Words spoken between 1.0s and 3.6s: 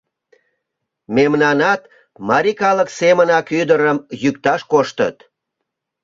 Мемнанат марий калык семынак